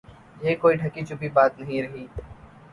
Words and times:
یہ 0.43 0.55
کوئی 0.61 0.75
ڈھکی 0.77 1.01
چھپی 1.07 1.29
بات 1.35 1.51
نہیں 1.59 1.81
رہی۔ 1.83 2.05